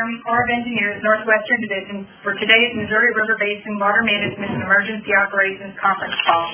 [0.00, 5.12] Army Corps of Engineers Northwestern Division for today's Missouri River Basin Water Management and Emergency
[5.12, 6.48] Operations Conference call.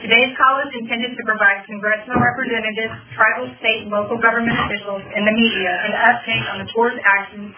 [0.00, 5.20] Today's call is intended to provide congressional representatives, tribal, state, and local government officials, and
[5.20, 7.52] the media an update on the Corps' actions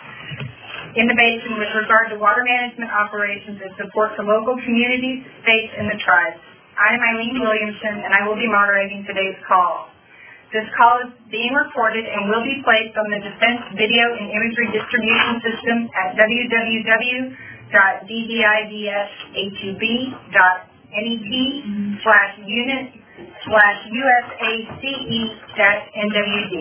[0.98, 5.78] in the basin with regard to water management operations and support to local communities, states,
[5.78, 6.42] and the tribes.
[6.74, 9.93] I am Eileen Williamson, and I will be moderating today's call.
[10.54, 14.70] This call is being recorded and will be placed on the Defense Video and Imagery
[14.70, 17.34] Distribution System at www.dvidshub.net
[22.06, 22.86] slash unit
[23.50, 25.26] slash USACE
[25.58, 26.54] dash NWD.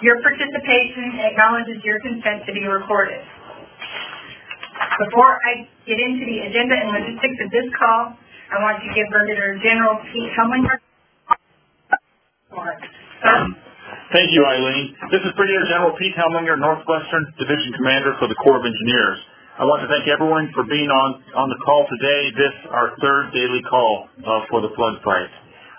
[0.00, 3.20] Your participation acknowledges your consent to be recorded.
[5.04, 8.16] Before I get into the agenda and logistics of this call,
[8.48, 10.83] I want to give Brigadier General Pete Helmlinger.
[12.54, 14.94] Thank you, Eileen.
[15.10, 19.18] This is Brigadier General Pete Helmlinger, Northwestern Division Commander for the Corps of Engineers.
[19.58, 23.34] I want to thank everyone for being on, on the call today, this our third
[23.34, 25.30] daily call uh, for the flood fight.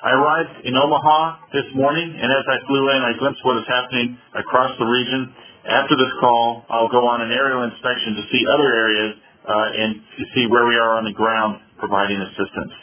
[0.04, 3.68] I arrived in Omaha this morning, and as I flew in, I glimpsed what is
[3.72, 5.32] happening across the region.
[5.64, 9.16] After this call, I'll go on an aerial inspection to see other areas
[9.48, 12.76] uh, and to see where we are on the ground providing assistance.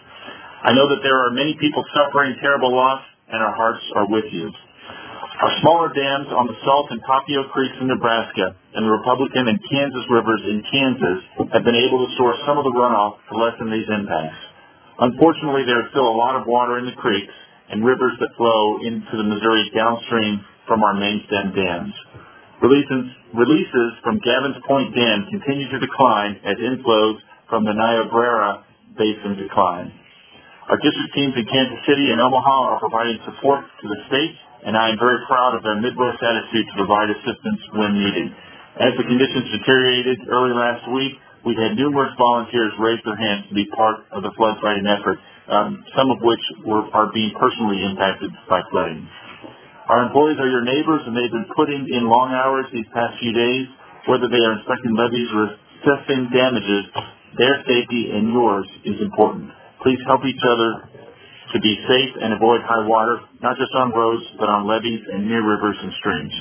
[0.65, 4.29] I know that there are many people suffering terrible loss, and our hearts are with
[4.31, 4.53] you.
[5.43, 9.59] Our smaller dams on the Salt and Papio Creeks in Nebraska and the Republican and
[9.67, 11.19] Kansas rivers in Kansas
[11.51, 14.39] have been able to store some of the runoff to lessen these impacts.
[15.01, 17.33] Unfortunately, there is still a lot of water in the creeks
[17.73, 21.95] and rivers that flow into the Missouri downstream from our main stem dams.
[22.63, 28.63] Releases from Gavin's Point Dam continue to decline as inflows from the Niobrara
[28.95, 29.91] Basin decline.
[30.71, 34.79] Our district teams in Kansas City and Omaha are providing support to the state and
[34.79, 38.31] I am very proud of their Midwest attitude to provide assistance when needed.
[38.79, 43.55] As the conditions deteriorated early last week, we had numerous volunteers raise their hands to
[43.55, 45.19] be part of the flood fighting effort,
[45.51, 49.03] um, some of which were, are being personally impacted by flooding.
[49.91, 53.35] Our employees are your neighbors, and they've been putting in long hours these past few
[53.35, 53.67] days,
[54.07, 56.87] whether they are inspecting levees or assessing damages.
[57.35, 59.51] Their safety and yours is important.
[59.83, 60.71] Please help each other
[61.53, 65.27] to be safe and avoid high water, not just on roads, but on levees and
[65.27, 66.33] near rivers and streams.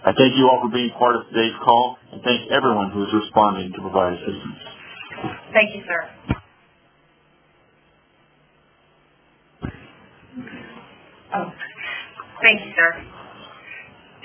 [0.00, 3.12] I thank you all for being part of today's call, and thank everyone who is
[3.12, 4.60] responding to provide assistance.
[5.52, 6.00] Thank you, sir.
[11.36, 11.52] Oh,
[12.40, 12.90] thank you, sir.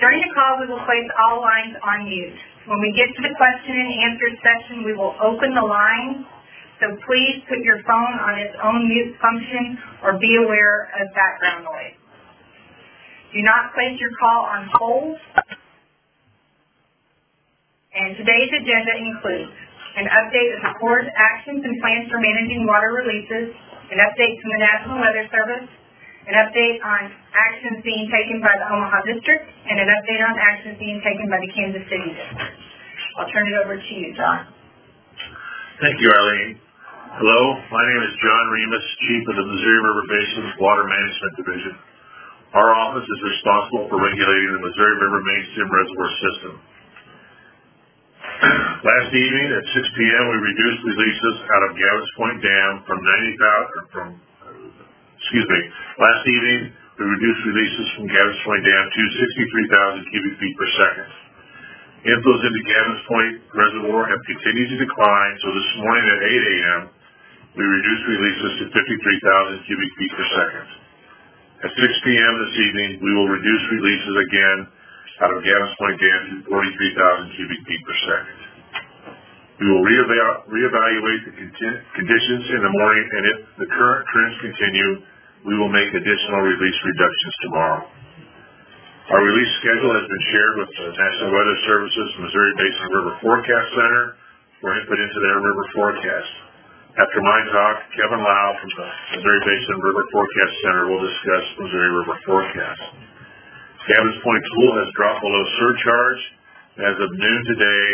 [0.00, 2.40] During the call, we will place all lines on mute.
[2.66, 6.24] When we get to the question and answer session, we will open the line
[6.82, 11.62] so please put your phone on its own mute function or be aware of background
[11.62, 11.94] noise.
[13.30, 15.14] Do not place your call on hold.
[17.94, 19.54] And today's agenda includes
[19.94, 23.54] an update of the Corps' actions and plans for managing water releases,
[23.94, 25.68] an update from the National Weather Service,
[26.26, 30.80] an update on actions being taken by the Omaha District, and an update on actions
[30.80, 32.58] being taken by the Kansas City District.
[33.20, 34.48] I'll turn it over to you, John.
[35.84, 36.61] Thank you, Eileen.
[37.12, 41.76] Hello, my name is John Remus, Chief of the Missouri River Basin Water Management Division.
[42.56, 46.52] Our office is responsible for regulating the Missouri River Main Reservoir System.
[48.88, 53.92] Last evening at 6 p.m., we reduced releases out of Gavin's Point Dam from 90,000,
[53.92, 54.08] from,
[55.20, 55.60] excuse me,
[56.00, 56.60] last evening
[56.96, 59.02] we reduced releases from Gavin's Point Dam to
[60.00, 61.10] 63,000 cubic feet per second.
[62.08, 66.82] Inflows into Gavin's Point Reservoir have continued to decline, so this morning at 8 a.m.,
[67.52, 70.68] we reduced releases to 53,000 cubic feet per second.
[71.68, 72.32] At 6 p.m.
[72.40, 74.58] this evening, we will reduce releases again
[75.20, 78.38] out of Gavin's Point Dam to 43,000 cubic feet per second.
[79.60, 81.34] We will reevaluate reevaluate the
[81.92, 84.90] conditions in the morning, and if the current trends continue,
[85.44, 87.84] we will make additional release reductions tomorrow.
[89.12, 93.68] Our release schedule has been shared with the National Weather Service's Missouri Basin River Forecast
[93.76, 94.04] Center
[94.64, 96.32] for input into their river forecast.
[96.92, 101.88] After my talk, Kevin Low from the Missouri Basin River Forecast Center will discuss Missouri
[101.88, 102.84] River forecast.
[103.88, 106.22] Gavin's Point Pool has dropped below surcharge.
[106.84, 107.84] As of noon today,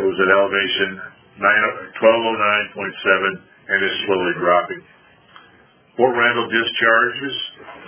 [0.00, 1.04] it was at elevation
[1.36, 4.88] 1209.7 and is slowly dropping.
[6.00, 7.36] Fort Randall discharges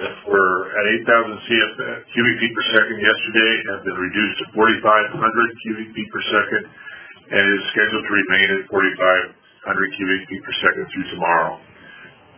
[0.04, 1.72] that were at 8,000 CF,
[2.12, 6.68] cubic feet per second yesterday have been reduced to 4,500 cubic feet per second
[7.40, 11.54] and is scheduled to remain at 4,500 100 cubic feet per second through tomorrow.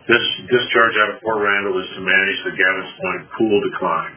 [0.05, 4.13] This discharge out of Fort Randall is to manage the Gavin's Point pool decline.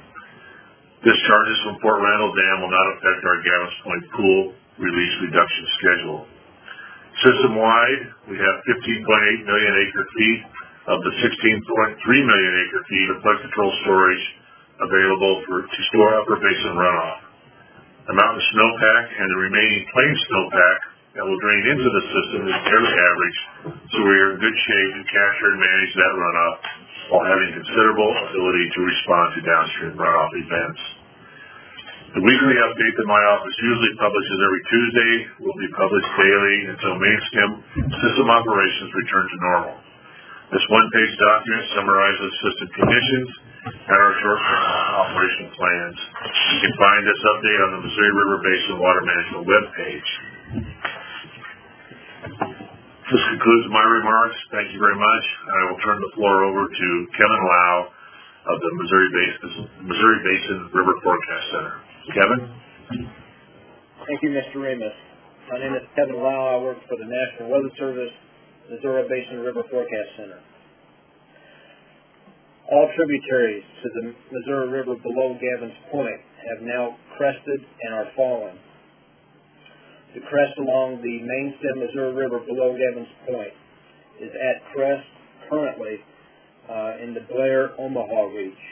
[1.01, 4.41] Discharges from Fort Randall Dam will not affect our Gavin's Point pool
[4.77, 6.21] release reduction schedule.
[7.25, 10.41] System-wide, we have 15.8 million acre feet
[10.93, 14.25] of the 16.3 million acre feet of flood control storage
[14.85, 17.25] available for, to store upper basin runoff.
[18.05, 22.59] The mountain snowpack and the remaining plain snowpack that will drain into the system is
[22.63, 23.39] fairly average,
[23.91, 26.59] so we are in good shape to capture and manage that runoff
[27.11, 30.83] while having considerable ability to respond to downstream runoff events.
[32.15, 35.13] The weekly update that my office usually publishes every Tuesday
[35.43, 37.51] will be published daily until main stem
[37.99, 39.77] system operations return to normal.
[40.55, 43.29] This one-page document summarizes system conditions
[43.75, 44.63] and our short-term
[45.03, 45.99] operation plans.
[46.31, 50.38] You can find this update on the Missouri River Basin Water Management webpage.
[53.09, 54.37] This concludes my remarks.
[54.53, 55.25] Thank you very much.
[55.49, 57.89] I will turn the floor over to Kevin Low
[58.53, 61.77] of the Missouri Basin, Missouri Basin River Forecast Center.
[62.13, 62.41] Kevin?
[64.05, 64.61] Thank you, Mr.
[64.61, 64.93] Remus.
[65.49, 66.53] My name is Kevin Low.
[66.53, 68.13] I work for the National Weather Service,
[68.69, 70.45] Missouri Basin River Forecast Center.
[72.69, 74.05] All tributaries to the
[74.37, 78.61] Missouri River below Gavin's Point have now crested and are falling.
[80.15, 83.53] The crest along the main stem Missouri River below Gavin's Point
[84.21, 85.07] is at crest
[85.51, 86.01] currently
[86.69, 88.65] uh, in the Blair Omaha Reach.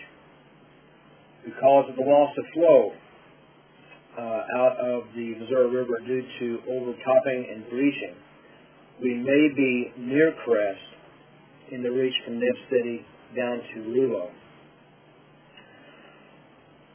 [1.44, 2.92] Because of the loss of flow
[4.18, 8.16] uh, out of the Missouri River due to overtopping and breaching,
[9.02, 10.80] we may be near crest
[11.70, 13.04] in the reach from Neb City
[13.36, 14.30] down to Rulo.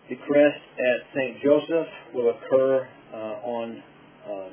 [0.09, 1.37] The crest at St.
[1.43, 3.83] Joseph will occur uh, on
[4.31, 4.51] um,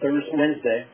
[0.00, 0.86] Thursday, Wednesday.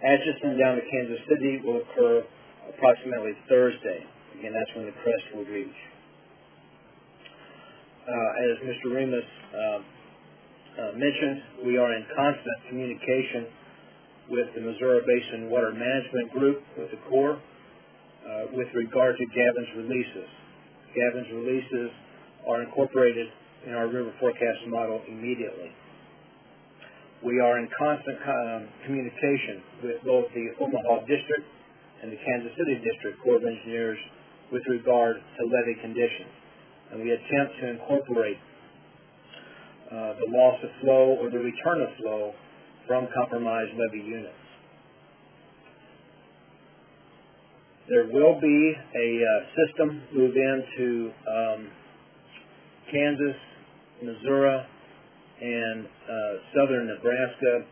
[0.00, 2.24] Atchison down to Kansas City will occur
[2.72, 4.00] approximately Thursday.
[4.38, 5.76] Again, that's when the crest will reach.
[8.08, 8.96] Uh, as Mr.
[8.96, 9.60] Remus uh,
[10.80, 13.46] uh, mentioned, we are in constant communication
[14.30, 19.68] with the Missouri Basin Water Management Group, with the Corps, uh, with regard to Gavin's
[19.76, 20.28] releases.
[20.96, 21.90] Gavin's releases
[22.48, 23.26] are incorporated
[23.66, 25.70] in our river forecast model immediately.
[27.20, 31.44] We are in constant um, communication with both the Omaha District
[32.02, 33.98] and the Kansas City District Corps of Engineers
[34.50, 36.32] with regard to levee conditions.
[36.90, 38.38] And we attempt to incorporate
[39.92, 42.32] uh, the loss of flow or the return of flow
[42.86, 44.40] from compromised levee units.
[47.90, 51.68] There will be a uh, system move into um,
[52.90, 53.36] Kansas,
[54.02, 54.64] Missouri,
[55.40, 56.10] and uh,
[56.54, 57.64] southern Nebraska,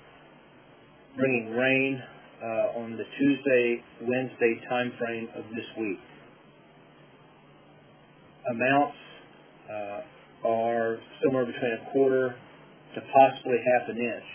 [1.17, 2.03] bringing rain
[2.43, 5.99] uh, on the Tuesday, Wednesday timeframe of this week.
[8.51, 8.97] Amounts
[9.69, 12.35] uh, are somewhere between a quarter
[12.95, 14.29] to possibly half an inch.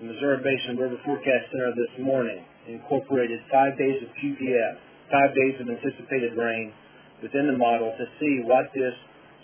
[0.00, 4.74] The Missouri Basin River Forecast Center this morning incorporated five days of QPF,
[5.08, 6.72] five days of anticipated rain
[7.22, 8.92] within the model to see what this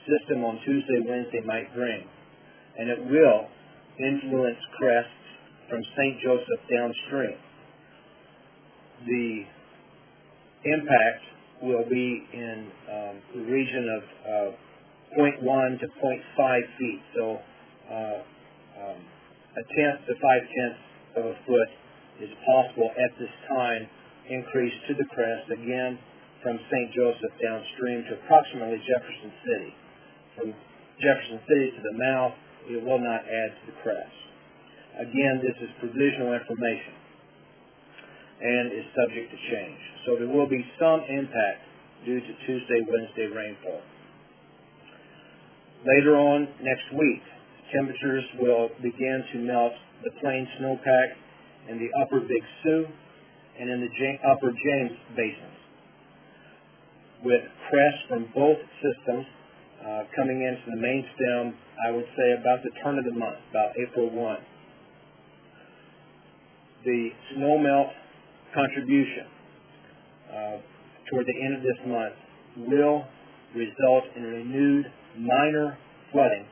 [0.04, 2.04] system on Tuesday, Wednesday might bring.
[2.79, 3.49] And it will
[3.99, 5.11] influence crests
[5.69, 6.21] from St.
[6.23, 7.37] Joseph downstream.
[9.07, 9.45] The
[10.65, 11.23] impact
[11.63, 14.03] will be in um, the region of
[14.53, 17.03] uh, 0.1 to 0.5 feet.
[17.15, 17.39] So
[17.91, 17.95] uh,
[18.83, 18.99] um,
[19.57, 20.83] a tenth to five tenths
[21.17, 21.71] of a foot
[22.21, 23.88] is possible at this time,
[24.29, 25.99] increase to the crest again
[26.43, 26.88] from St.
[26.95, 29.73] Joseph downstream to approximately Jefferson City.
[30.37, 30.49] From
[30.99, 32.35] Jefferson City to the mouth,
[32.69, 34.19] it will not add to the crest.
[35.00, 36.95] Again, this is provisional information
[38.42, 39.81] and is subject to change.
[40.04, 41.62] So there will be some impact
[42.04, 43.81] due to Tuesday, Wednesday rainfall.
[45.87, 47.23] Later on next week,
[47.73, 49.73] temperatures will begin to melt
[50.04, 51.09] the plain snowpack
[51.71, 52.87] in the upper Big Sioux
[53.59, 53.90] and in the
[54.28, 55.59] upper James basins.
[57.25, 59.26] With crests from both systems
[59.83, 61.55] uh, coming into the main stem,
[61.89, 64.37] I would say about the turn of the month, about April 1.
[66.85, 67.91] The snowmelt
[68.55, 69.27] contribution
[70.31, 70.57] uh,
[71.11, 72.15] toward the end of this month
[72.69, 73.05] will
[73.55, 74.87] result in renewed
[75.19, 75.77] minor
[76.12, 76.47] flooding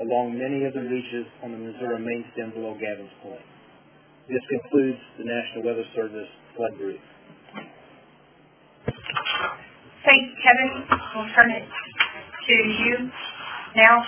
[0.00, 3.42] along many of the reaches on the Missouri main stem below Gavin's Point.
[4.28, 7.00] This concludes the National Weather Service flood brief.
[10.04, 10.84] Thanks, Kevin.
[11.16, 11.64] We'll turn it
[12.48, 12.96] to you
[13.76, 14.00] now,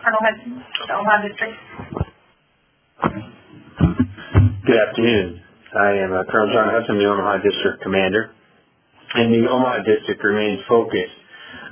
[0.00, 1.56] Colonel Hudson, the Omaha District.
[4.64, 5.44] Good afternoon.
[5.76, 8.32] I am uh, Colonel John Hudson, the Omaha District Commander,
[9.14, 11.12] and the Omaha District remains focused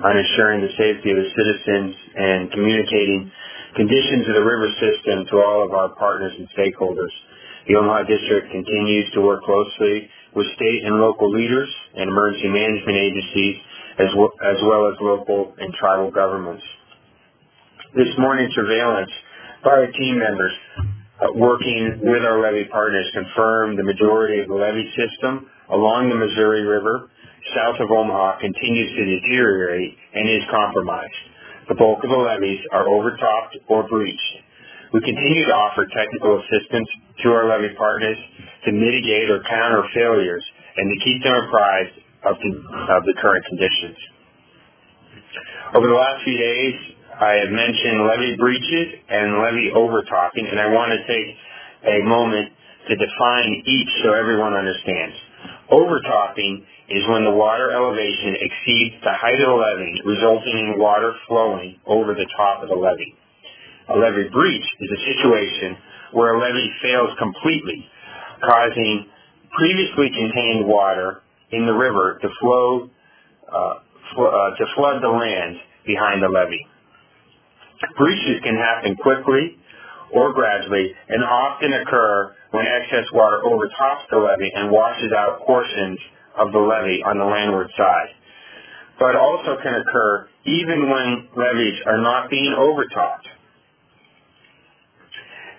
[0.04, 3.32] on ensuring the safety of the citizens and communicating
[3.74, 7.14] conditions of the river system to all of our partners and stakeholders.
[7.68, 12.98] The Omaha District continues to work closely with state and local leaders and emergency management
[13.00, 13.56] agencies
[13.98, 16.62] as well as, well as local and tribal governments.
[17.94, 19.10] This morning's surveillance
[19.64, 20.52] by our team members
[21.20, 26.16] uh, working with our levee partners confirmed the majority of the levee system along the
[26.16, 27.08] Missouri River
[27.54, 31.22] south of Omaha continues to deteriorate and is compromised.
[31.68, 34.34] The bulk of the levees are overtopped or breached.
[34.92, 36.88] We continue to offer technical assistance
[37.22, 38.18] to our levee partners
[38.66, 40.44] to mitigate or counter failures
[40.76, 42.50] and to keep them apprised of the,
[42.94, 43.98] of the current conditions.
[45.74, 46.74] Over the last few days,
[47.18, 51.28] I have mentioned levee breaches and levee overtopping, and I want to take
[51.86, 52.52] a moment
[52.88, 55.16] to define each so everyone understands.
[55.70, 61.14] Overtopping is when the water elevation exceeds the height of the levee, resulting in water
[61.28, 63.14] flowing over the top of the levee.
[63.88, 65.76] A levee breach is a situation
[66.12, 67.86] where a levee fails completely,
[68.44, 69.06] causing
[69.56, 72.90] previously contained water in the river to flow
[73.48, 73.74] uh,
[74.14, 75.56] fl- uh, to flood the land
[75.86, 76.66] behind the levee.
[77.98, 79.58] Breaches can happen quickly
[80.12, 85.98] or gradually and often occur when excess water overtops the levee and washes out portions
[86.38, 88.12] of the levee on the landward side.
[88.98, 93.26] But also can occur even when levees are not being overtopped.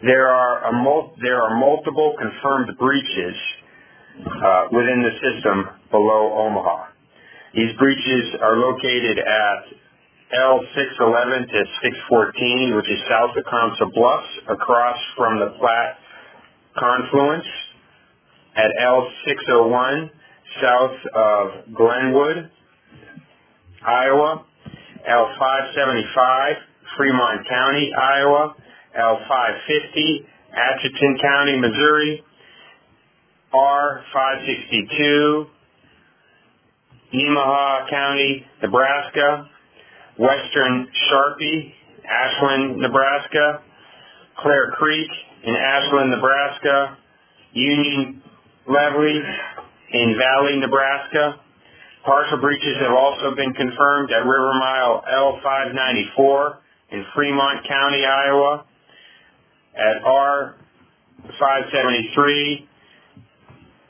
[0.04, 3.36] There are, mul- there are multiple confirmed breaches
[4.20, 6.90] uh, within the system below Omaha.
[7.54, 9.60] These breaches are located at
[10.34, 15.98] L611 to 614, which is south of Council Bluffs, across from the Platte
[16.76, 17.46] confluence,
[18.58, 20.10] at L601
[20.62, 22.50] south of Glenwood,
[23.86, 24.46] Iowa,
[25.08, 26.54] L575
[26.98, 28.56] Fremont County, Iowa,
[28.98, 32.24] L550 Atchison County, Missouri,
[33.54, 35.48] R562
[37.14, 39.50] Nemaha County, Nebraska,
[40.18, 41.74] Western Sarpy,
[42.10, 43.62] Ashland, Nebraska,
[44.40, 45.10] Clear Creek
[45.44, 46.98] in Ashland, Nebraska,
[47.54, 48.22] Union
[48.68, 49.22] Levee
[49.92, 51.40] in Valley, Nebraska.
[52.04, 56.58] Partial breaches have also been confirmed at River Mile L594
[56.92, 58.66] in Fremont County, Iowa,
[59.76, 62.68] at R573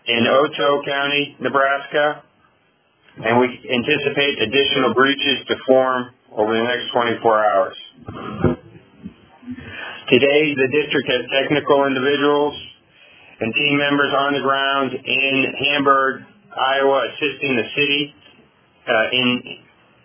[0.06, 2.22] in Otoe County, Nebraska,
[3.22, 7.78] and we anticipate additional breaches to form over the next 24 hours.
[10.10, 12.58] Today, the district has technical individuals
[13.40, 18.14] and team members on the ground in Hamburg, Iowa, assisting the city
[18.88, 19.28] uh, in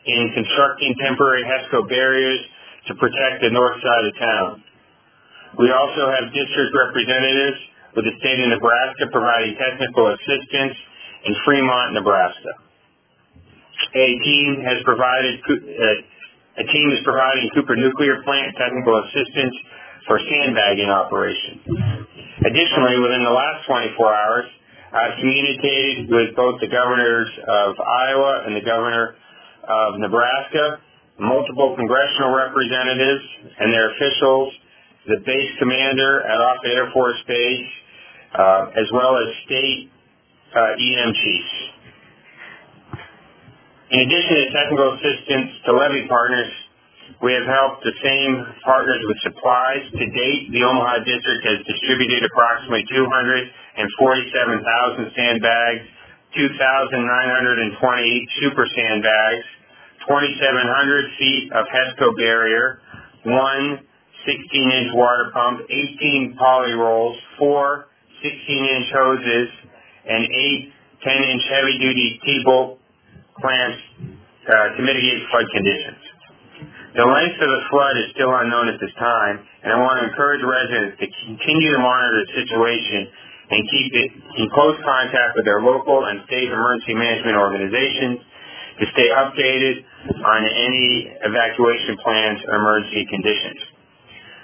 [0.09, 2.41] in constructing temporary HESCO barriers
[2.89, 4.65] to protect the north side of town.
[5.59, 7.61] We also have district representatives
[7.97, 10.77] with the state of Nebraska providing technical assistance
[11.27, 12.68] in Fremont, Nebraska.
[13.95, 19.55] A team has provided uh, a team is providing Cooper Nuclear Plant technical assistance
[20.11, 21.63] for sandbagging operations.
[22.43, 24.47] Additionally, within the last 24 hours,
[24.91, 29.15] I've communicated with both the governors of Iowa and the governor
[29.69, 30.81] of Nebraska,
[31.21, 33.25] multiple congressional representatives
[33.61, 34.53] and their officials,
[35.07, 37.71] the base commander at Offutt Air Force Base,
[38.35, 39.91] uh, as well as state
[40.57, 41.55] uh, EM chiefs.
[43.89, 46.53] In addition to technical assistance to levee partners,
[47.25, 49.81] we have helped the same partners with supplies.
[49.97, 53.49] To date, the Omaha District has distributed approximately 247,000
[55.17, 55.89] sandbags,
[56.37, 59.49] 2,920 super sandbags,
[60.05, 62.85] 2,700 feet of HESCO barrier,
[63.25, 63.89] one
[64.29, 67.89] 16-inch water pump, 18 poly rolls, four
[68.21, 69.49] 16-inch hoses,
[70.05, 72.81] and eight 10-inch heavy-duty T-bolt
[73.41, 73.81] clamps
[74.49, 76.03] uh, to mitigate flood conditions.
[76.97, 80.11] The length of the flood is still unknown at this time, and I want to
[80.11, 83.01] encourage residents to continue to monitor the situation
[83.49, 88.19] and keep it in close contact with their local and state emergency management organizations
[88.81, 89.85] to stay updated
[90.17, 93.61] on any evacuation plans or emergency conditions.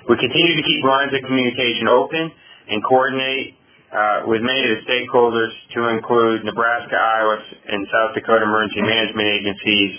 [0.08, 2.30] We continue to keep lines of communication open
[2.68, 3.56] and coordinate
[3.94, 7.38] uh, with many of the stakeholders to include Nebraska, Iowa,
[7.70, 9.92] and South Dakota emergency management agencies.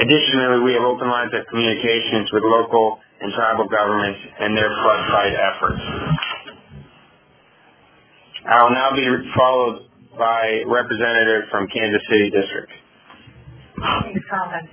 [0.00, 5.00] Additionally, we have open lines of communications with local and tribal governments and their flood
[5.12, 5.82] fight efforts.
[8.48, 9.04] I will now be
[9.36, 12.72] followed by representative from Kansas City District.
[13.76, 14.70] Please comment.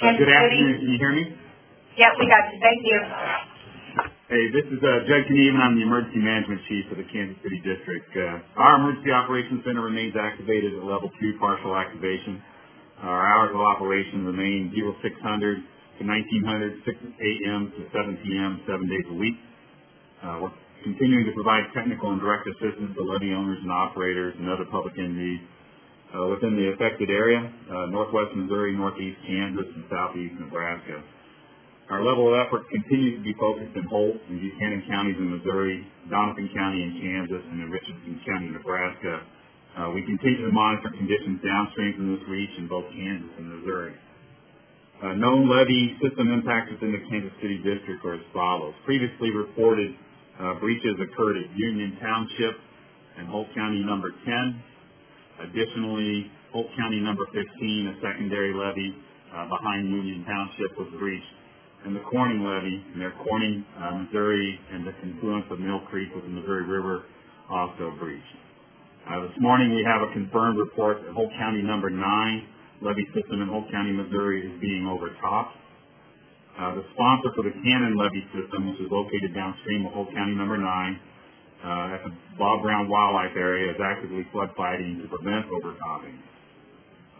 [0.00, 1.36] Good afternoon, can you hear me?
[1.98, 3.49] Yep, we got you, thank you.
[4.30, 5.60] Hey, this is uh, Jud Kneuvean.
[5.60, 8.08] I'm the Emergency Management Chief for the Kansas City District.
[8.16, 12.40] Uh, our Emergency Operations Center remains activated at Level 2 partial activation.
[13.04, 17.74] Our hours of operation remain 0600 to 1900, 6 a.m.
[17.76, 19.36] to 7 p.m., seven days a week.
[20.24, 20.56] Uh, we're
[20.86, 24.94] continuing to provide technical and direct assistance to levee owners and operators and other public
[24.96, 25.44] entities
[26.14, 31.02] uh, within the affected area, uh, northwest Missouri, northeast Kansas, and southeast Nebraska.
[31.90, 35.82] Our level of effort continues to be focused in Holt and Buchanan counties in Missouri,
[36.06, 39.26] Doniphan County in Kansas, and in Richardson County, Nebraska.
[39.74, 43.98] Uh, we continue to monitor conditions downstream from this reach in both Kansas and Missouri.
[45.02, 48.74] Uh, known levee system impacts within the Kansas City District are as follows.
[48.86, 49.90] Previously reported
[50.38, 52.54] uh, breaches occurred at Union Township
[53.18, 54.62] and Holt County number 10.
[55.42, 58.94] Additionally, Holt County number 15, a secondary levee
[59.34, 61.34] uh, behind Union Township was breached
[61.84, 66.24] and the Corning levee near Corning, uh, Missouri, and the confluence of Mill Creek with
[66.24, 67.04] the Missouri River
[67.48, 68.36] also breached.
[69.08, 72.00] Uh, this morning we have a confirmed report that Holt County number 9
[72.82, 75.56] levee system in Holt County, Missouri is being overtopped.
[76.60, 80.36] Uh, the sponsor for the Cannon levee system, which is located downstream of Holt County
[80.36, 85.48] number 9, uh, at the Bob Brown Wildlife Area, is actively flood fighting to prevent
[85.48, 86.16] overtopping.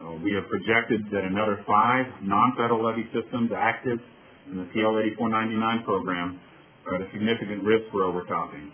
[0.00, 4.00] Uh, we have projected that another five non-federal levee systems active
[4.48, 6.40] in the PL 8499 program
[6.86, 8.72] are at a significant risk for overtopping.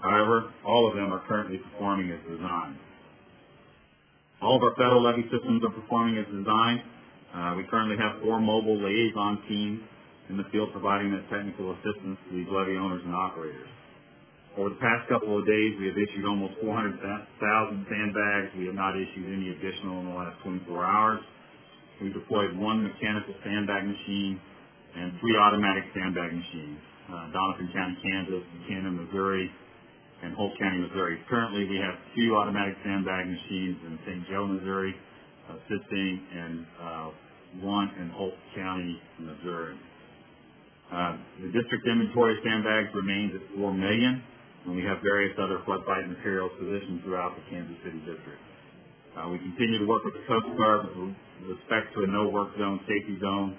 [0.00, 2.78] However, all of them are currently performing as designed.
[4.42, 6.82] All of our federal levee systems are performing as designed.
[7.30, 9.80] Uh, we currently have four mobile liaison teams
[10.28, 13.70] in the field providing that technical assistance to these levee owners and operators.
[14.58, 17.00] Over the past couple of days, we have issued almost 400,000
[17.88, 18.52] sandbags.
[18.58, 21.20] We have not issued any additional in the last 24 hours.
[22.02, 24.40] We deployed one mechanical sandbag machine
[24.96, 29.50] and three automatic sandbag machines, uh, Doniphan County, Kansas, Buchanan, Missouri,
[30.22, 31.18] and Holt County, Missouri.
[31.28, 34.22] Currently, we have two automatic sandbag machines in St.
[34.28, 34.94] Joe, Missouri,
[35.50, 37.08] assisting, and uh,
[37.60, 39.76] one in Holt County, Missouri.
[40.92, 44.22] Uh, the district inventory of sandbags remains at four million,
[44.66, 48.42] and we have various other flood fight materials positioned throughout the Kansas City district.
[49.16, 52.80] Uh, we continue to work with the Coast Guard with respect to a no-work zone,
[52.84, 53.56] safety zone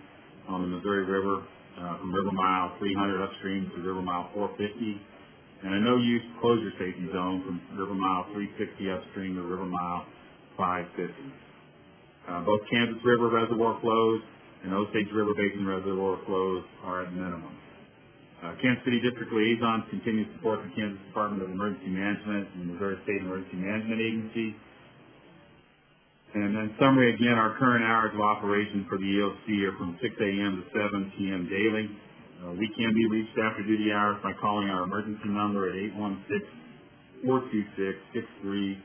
[0.49, 1.43] on the Missouri River
[1.79, 5.01] uh, from River Mile 300 upstream to River Mile 450,
[5.63, 10.05] and a no-use closure safety zone from River Mile 360 upstream to River Mile
[10.57, 11.11] 550.
[12.27, 14.21] Uh, both Kansas River reservoir flows
[14.63, 17.51] and Osage River Basin reservoir flows are at minimum.
[18.43, 22.99] Uh, Kansas City District Liaisons continue support the Kansas Department of Emergency Management and Missouri
[23.03, 24.55] State Emergency Management Agency.
[26.35, 30.13] And in summary, again, our current hours of operation for the EOC are from 6
[30.21, 30.61] a.m.
[30.61, 31.49] to 7 p.m.
[31.49, 31.89] daily.
[32.43, 35.75] Uh, we can be reached after duty hours by calling our emergency number at
[37.25, 38.77] 816-426-6320.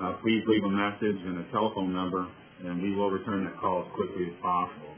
[0.00, 2.28] Uh, please leave a message and a telephone number,
[2.64, 4.94] and we will return that call as quickly as possible.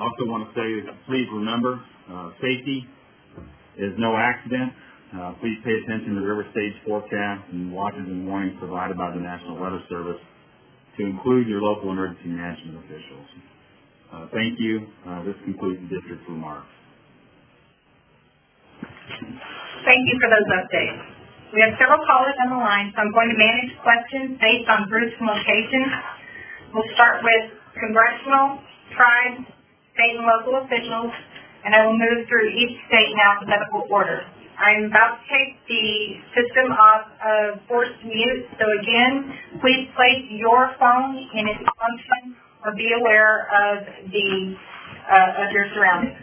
[0.00, 0.68] Also want to say,
[1.08, 2.86] please remember, uh, safety
[3.78, 4.72] is no accident.
[5.12, 9.20] Uh, please pay attention to river stage forecasts and watches and warnings provided by the
[9.20, 10.16] National Weather Service
[10.96, 13.28] to include your local emergency management officials.
[14.08, 14.88] Uh, thank you.
[15.04, 16.68] Uh, this concludes the district's remarks.
[19.84, 21.00] Thank you for those updates.
[21.52, 24.88] We have several callers on the line, so I'm going to manage questions based on
[24.88, 25.92] groups and locations.
[26.72, 28.64] We'll start with congressional,
[28.96, 29.44] tribes,
[29.92, 31.12] state and local officials,
[31.68, 34.24] and I will move through each state in alphabetical order.
[34.62, 35.86] I'm about to take the
[36.38, 42.74] system off of forced mute, so again, please place your phone in its function or
[42.76, 44.54] be aware of the,
[45.10, 46.18] uh, of your surroundings.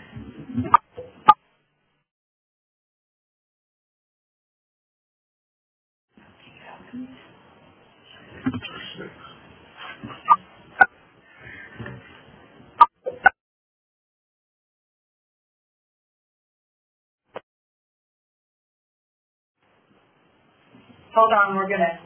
[21.19, 21.99] Hold on, we're gonna,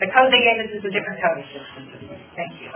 [0.00, 1.44] the code they gave us is a different code.
[2.32, 2.72] Thank you.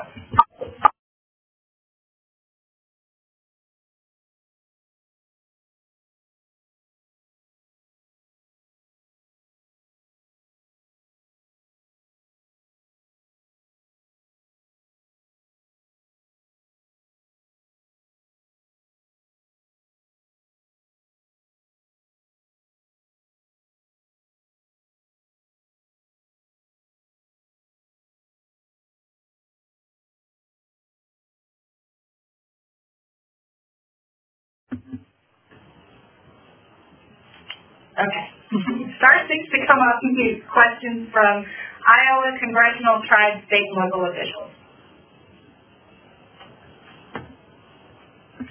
[38.48, 38.96] Okay.
[38.98, 40.42] Star six to come up and mute.
[40.52, 41.44] Questions from
[41.86, 44.52] Iowa congressional, tribe, state, and local officials.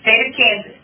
[0.03, 0.79] State of Kansas.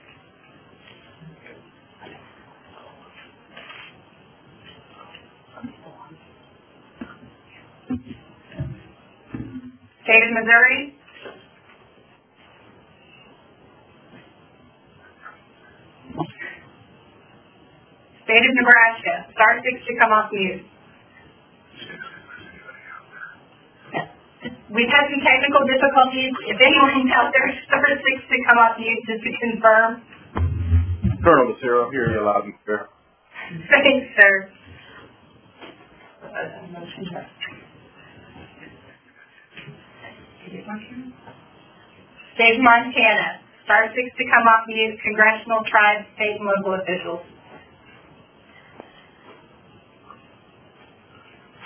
[10.06, 10.98] State of Missouri.
[18.24, 19.14] State of Nebraska.
[19.36, 20.64] Star six to come off mute.
[24.72, 26.34] We've had some technical difficulties.
[26.48, 29.92] If anyone's out there, star six to come off mute just to confirm.
[31.24, 32.88] Colonel Lucero, hear you loud and clear.
[33.70, 34.50] Thanks, sir.
[42.36, 43.40] State of Montana.
[43.64, 45.00] Star six to come off mute.
[45.04, 47.24] Congressional, tribe, state, and local officials.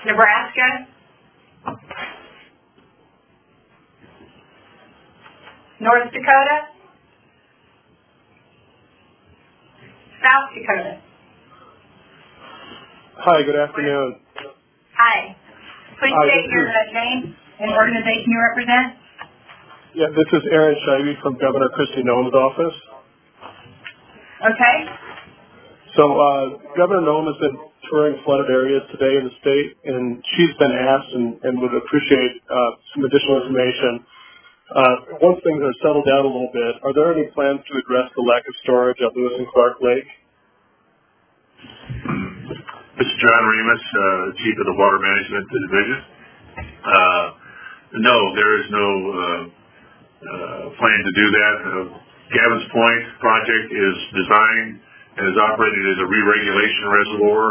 [0.05, 0.87] Nebraska.
[5.79, 6.57] North Dakota.
[10.21, 11.01] South Dakota.
[13.17, 14.19] Hi, good afternoon.
[14.97, 15.35] Hi.
[15.99, 18.87] Please Hi, state your uh, name and organization you represent.
[19.95, 22.77] Yeah, this is Aaron Shivey from Governor Kristi Noem's office.
[24.45, 24.77] Okay?
[25.95, 26.45] So, uh,
[26.77, 27.57] Governor Noem has been
[27.89, 32.43] touring flooded areas today in the state, and she's been asked and, and would appreciate,
[32.47, 34.05] uh, some additional information.
[34.67, 38.11] Uh, once things are settled down a little bit, are there any plans to address
[38.15, 40.09] the lack of storage at Lewis and Clark Lake?
[42.99, 45.99] This is John Remus, uh, Chief of the Water Management Division.
[46.83, 47.25] Uh,
[48.03, 49.43] no, there is no, uh,
[50.17, 51.55] uh, plan to do that.
[51.61, 54.73] Uh, Gavin's Point project is designed
[55.17, 57.45] and is operated as a re-regulation reservoir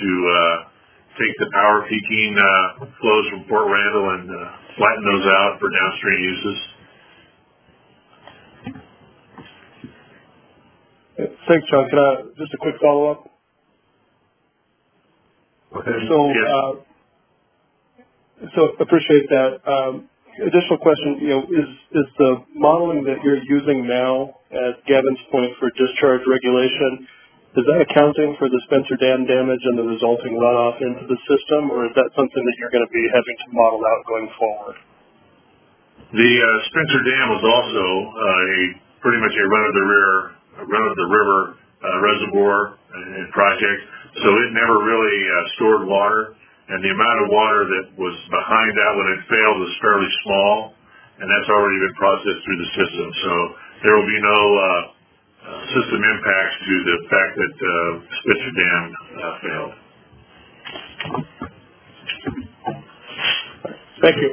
[0.00, 0.56] to, uh,
[1.18, 5.68] take the power peaking, uh, flows from Fort Randall and, uh, flatten those out for
[5.70, 6.58] downstream uses.
[11.48, 11.88] Thanks, John.
[11.90, 13.30] Can I, just a quick follow-up?
[15.76, 15.90] Okay.
[16.08, 16.72] So, uh,
[18.80, 19.60] appreciate that.
[19.66, 20.08] Um,
[20.42, 25.52] additional question, you know, is, is the modeling that you're using now at Gavin's Point
[25.58, 27.08] for discharge regulation,
[27.56, 31.72] is that accounting for the Spencer Dam damage and the resulting runoff into the system,
[31.72, 34.76] or is that something that you're going to be having to model out going forward?
[36.12, 38.60] The uh, Spencer Dam was also uh, a
[39.00, 40.12] pretty much a run of the rear,
[40.68, 41.40] run of the river
[41.80, 43.80] uh, reservoir and project.
[44.20, 46.36] So it never really uh, stored water,
[46.68, 50.52] and the amount of water that was behind that when it failed was fairly small,
[51.20, 53.06] and that's already been processed through the system.
[53.24, 53.32] So
[53.80, 54.95] there will be no uh,
[55.46, 57.70] system impacts due to the fact that uh,
[58.20, 59.74] Spencer Dam uh, failed.
[64.02, 64.30] Thank you.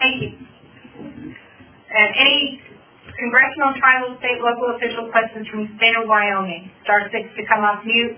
[0.00, 0.30] Thank you.
[1.86, 2.60] And any
[3.16, 6.70] congressional, tribal, state, local official questions from the state of Wyoming?
[6.84, 8.16] Star six to come off mute.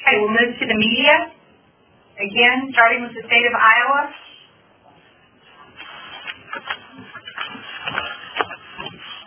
[0.00, 1.32] Okay, we'll move to the media.
[2.16, 4.25] Again, starting with the state of Iowa.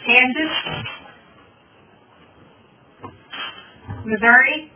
[0.10, 0.54] Kansas.
[4.10, 4.72] Missouri.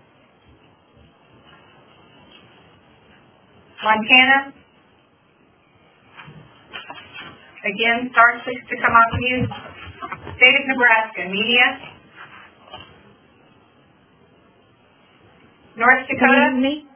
[3.84, 4.54] Montana.
[7.66, 9.50] Again, star six to come off mute.
[10.38, 11.66] State of Nebraska, media.
[15.76, 16.30] North Dakota.
[16.30, 16.88] Can you hear me?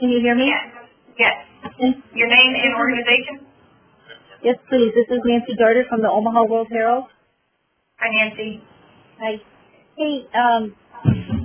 [0.00, 0.50] Can you hear me?
[0.50, 1.36] Yes,
[1.78, 1.94] yes.
[2.14, 3.46] Your name and organization?
[4.42, 4.90] Yes, please.
[4.98, 7.13] This is Nancy Gaarder from the Omaha World Herald.
[7.98, 8.60] Hi, Nancy.
[9.20, 9.40] Hi.
[9.96, 10.74] Hey, um,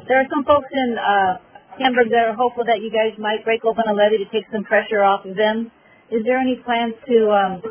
[0.07, 1.37] there are some folks in, uh,
[1.79, 4.63] Hamburg that are hopeful that you guys might break open a levee to take some
[4.63, 5.71] pressure off of them.
[6.11, 7.61] Is there any plans to, um,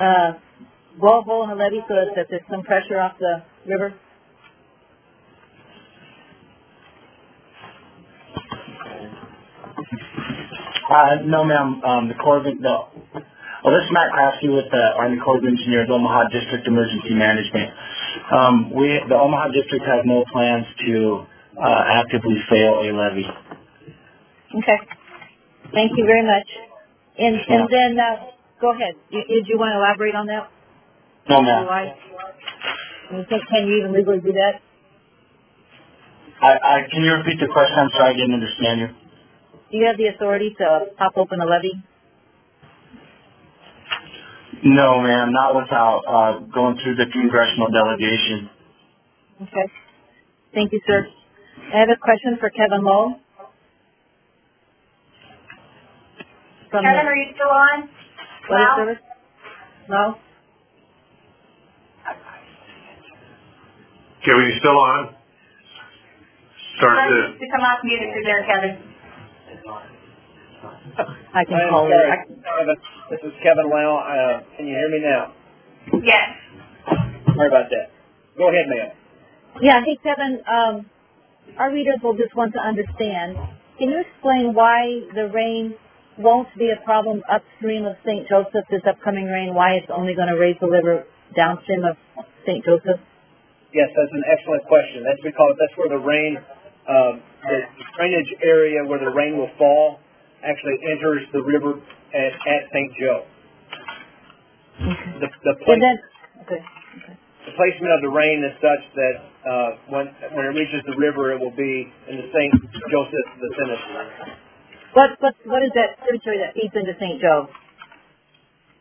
[0.00, 0.32] uh,
[1.00, 3.94] blow a hole in the levee so that there's some pressure off the river?
[10.90, 11.82] Uh, no, ma'am.
[11.84, 12.88] Um, the Corps of, no.
[13.60, 17.68] Well, this is Matt Crafty with the Army Corps of Engineers, Omaha District Emergency Management.
[18.32, 21.28] Um, we, the Omaha District has no plans to
[21.60, 23.28] uh, actively fail a levee.
[24.56, 24.78] Okay.
[25.76, 26.48] Thank you very much.
[27.20, 28.32] And, and then, uh,
[28.64, 28.96] go ahead.
[29.10, 30.48] You, did you want to elaborate on that?
[31.28, 31.66] No, ma'am.
[31.66, 31.92] Why?
[33.10, 34.64] Can Can you even legally do that?
[36.40, 37.76] I, I, can you repeat the question?
[37.76, 38.88] I'm sorry, I didn't understand you.
[39.70, 41.76] Do you have the authority to pop open a levee?
[44.62, 48.50] No, ma'am, not without uh, going through the congressional delegation.
[49.42, 49.72] Okay.
[50.52, 51.06] Thank you, sir.
[51.72, 53.16] I have a question for Kevin Low.
[56.70, 57.88] From Kevin, the are you still on?
[58.50, 59.02] Weather Well- Service?
[59.88, 60.18] No?
[64.24, 65.14] Kevin, are you still on?
[66.76, 68.90] Start Try the, to come off mute if you're there, Kevin.
[70.62, 71.94] I can I'm call you.
[71.94, 72.76] sorry, I- Kevin.
[73.10, 73.96] This is Kevin Low.
[73.96, 75.32] Uh, can you hear me now?
[76.04, 76.36] Yes.
[77.34, 77.86] Sorry about that.
[78.36, 78.90] Go ahead, ma'am.
[79.60, 80.86] Yeah, hey Kevin, um,
[81.58, 83.36] our readers will just want to understand.
[83.78, 85.74] Can you explain why the rain
[86.18, 88.28] won't be a problem upstream of St.
[88.28, 91.96] Joseph, this upcoming rain, why it's only going to raise the river downstream of
[92.46, 92.64] St.
[92.64, 93.00] Joseph?
[93.72, 95.02] Yes, that's an excellent question.
[95.04, 96.36] That's because that's where the rain,
[96.88, 97.58] um, the
[97.96, 100.00] drainage area where the rain will fall
[100.44, 101.80] actually enters the river
[102.14, 102.90] at, at St.
[103.00, 103.24] Joe.
[105.20, 105.96] The, the, And place, then,
[106.48, 106.60] okay.
[107.46, 111.32] the placement of the rain is such that uh, when when it reaches the river,
[111.32, 112.52] it will be in the St.
[112.88, 114.36] Joseph vicinity.
[114.96, 117.20] What, what, what is that tributary that feeds into St.
[117.20, 117.48] Joe?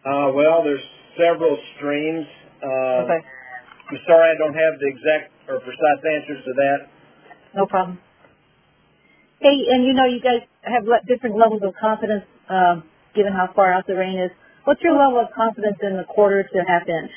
[0.08, 0.84] Uh, well, there's
[1.20, 2.26] several streams.
[2.64, 3.20] Uh, Okay,
[3.92, 6.78] I'm sorry I don't have the exact or precise answers to that.
[7.56, 8.00] no problem.
[9.42, 12.84] Hey, and you know you guys have le- different levels of confidence, um,
[13.16, 14.32] given how far out the rain is.
[14.66, 17.12] What's your level of confidence in the quarter to half inch?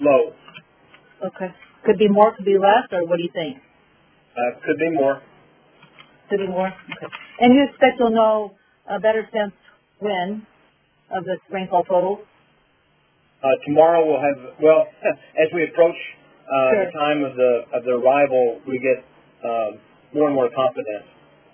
[0.00, 0.32] Low.
[1.24, 1.54] Okay.
[1.84, 3.58] Could be more, could be less, or what do you think?
[4.36, 5.22] Uh, could be more.
[6.28, 6.68] Could be more?
[6.68, 7.06] Okay.
[7.40, 8.52] And you expect you'll know
[8.88, 9.54] a better sense
[10.00, 10.46] when
[11.10, 12.18] of the rainfall totals?
[13.42, 14.86] Uh, tomorrow we'll have, well,
[15.38, 15.94] as we approach
[16.46, 16.84] uh, Sure.
[16.86, 19.04] the time of the of the arrival, we get
[19.44, 19.78] um,
[20.14, 21.06] more and more confidence.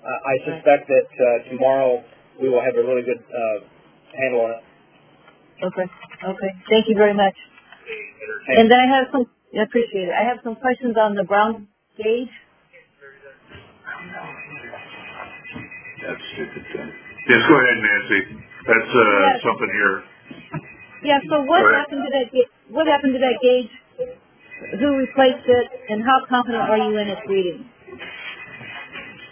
[0.03, 2.03] Uh, I suspect that uh, tomorrow
[2.43, 3.59] we will have a really good uh,
[4.19, 4.63] handle on it.
[5.63, 5.87] Okay.
[6.27, 6.51] Okay.
[6.69, 7.35] Thank you very much.
[8.49, 10.15] And then I have some, I appreciate it.
[10.15, 12.35] I have some questions on the brown gauge.
[16.03, 16.65] that's stupid.
[17.31, 18.21] Yes, go ahead, Nancy.
[18.67, 19.43] That's, uh, Yes.
[19.47, 20.03] something here.
[21.05, 23.71] Yeah, so what happened to that, ga- what happened to that gauge?
[24.79, 27.69] Who replaced it, and how confident are you in its reading?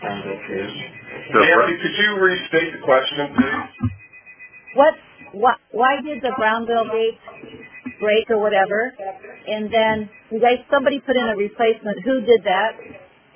[0.01, 3.91] The- Nancy, could you restate the question, please?
[4.75, 4.95] What,
[5.33, 7.21] why, why did the Brownville gauge
[8.01, 8.93] break or whatever?
[9.47, 12.01] And then, you guys, somebody put in a replacement.
[12.05, 12.81] Who did that?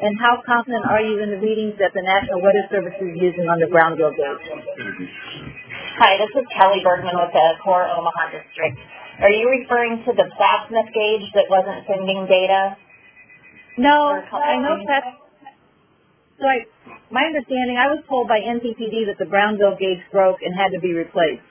[0.00, 3.46] And how confident are you in the readings that the National Weather Service is using
[3.46, 4.46] on the Brownville gauge?
[6.00, 8.74] Hi, this is Kelly Bergman with the Corps Omaha District.
[9.20, 12.76] Are you referring to the Plattsmouth gauge that wasn't sending data?
[13.78, 15.23] No, Or a couple I know things.
[16.38, 16.66] So I,
[17.10, 20.80] my understanding, I was told by NPPD that the Brownville gauge broke and had to
[20.80, 21.46] be replaced.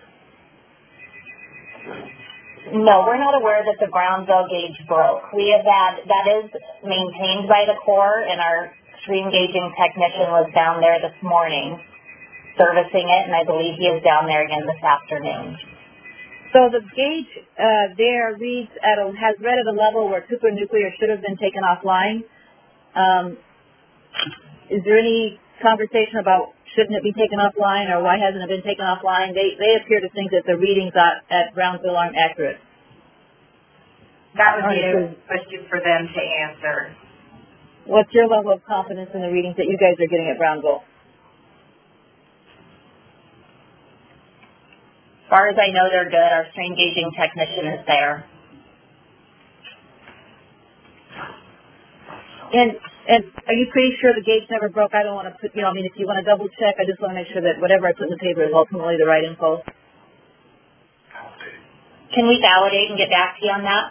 [2.72, 5.32] No, we're not aware that the Brownsville gauge broke.
[5.36, 6.48] We have had, that is
[6.84, 8.72] maintained by the Corps, and our
[9.04, 11.80] stream gauging technician was down there this morning
[12.58, 15.58] servicing it, and I believe he is down there again this afternoon.
[16.54, 20.52] So the gauge uh, there reads at a, has read at a level where Cooper
[20.52, 22.24] Nuclear should have been taken offline.
[22.94, 23.38] Um,
[24.70, 28.64] is there any conversation about shouldn't it be taken offline or why hasn't it been
[28.64, 29.34] taken offline?
[29.34, 32.58] They they appear to think that the readings at, at Brownsville aren't accurate.
[34.36, 36.96] That would be a question for them to answer.
[37.86, 40.82] What's your level of confidence in the readings that you guys are getting at Brownsville?
[45.24, 46.32] As far as I know, they're good.
[46.34, 48.26] Our stream gauging technician is there.
[52.54, 52.72] And
[53.10, 54.94] and are you pretty sure the gauge never broke?
[54.96, 56.76] I don't want to put, you know, I mean, if you want to double check,
[56.80, 58.96] I just want to make sure that whatever I put in the paper is ultimately
[58.98, 59.62] the right info.
[62.14, 63.86] Can we validate and get back to you on that?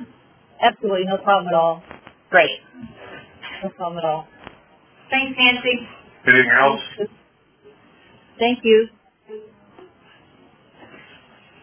[0.62, 1.82] Absolutely, no problem at all.
[2.30, 2.60] Great.
[3.62, 4.26] No problem at all.
[5.10, 5.76] Thanks, Nancy.
[6.26, 6.80] Anything else?
[8.38, 8.88] Thank you.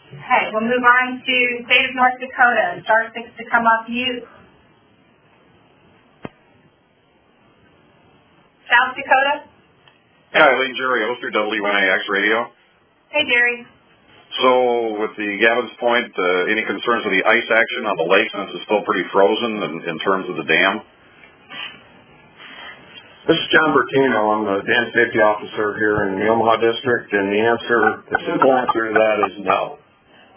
[0.10, 1.36] Okay, we'll move on to
[1.66, 2.82] State of North Dakota.
[2.84, 4.24] Star six to come up, mute.
[8.70, 9.50] South Dakota?
[10.34, 12.54] Hi, Eileen Jerry, Oster WNAX Radio.
[13.10, 13.66] Hey, Jerry.
[14.46, 18.30] So with the Gavin's Point, uh, any concerns with the ice action on the lake
[18.30, 20.86] since it's still pretty frozen in, in terms of the dam?
[23.26, 24.22] This is John Bertino.
[24.38, 28.54] I'm the dam safety officer here in the Omaha district, and the answer, the simple
[28.54, 29.82] answer to that is no.